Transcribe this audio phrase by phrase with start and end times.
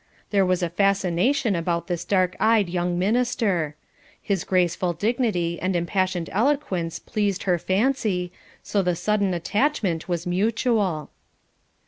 [0.31, 3.75] There was a fascination about this dark eyed young minister;
[4.19, 8.31] his graceful dignity and impassioned eloquence pleased her fancy,
[8.63, 11.11] so the sudden attachment was mutual.